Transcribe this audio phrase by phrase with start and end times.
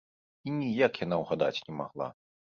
[0.51, 2.09] І ніяк яна ўгадаць не магла.